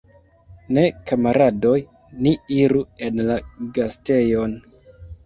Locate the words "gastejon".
3.77-4.57